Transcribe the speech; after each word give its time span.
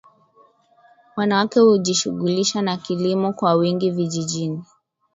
wanawake 1.17 1.59
hujishughulisha 1.59 2.61
na 2.61 2.77
kilimo 2.77 3.33
kwa 3.33 3.53
wingi 3.53 3.91
vijijini 3.91 4.63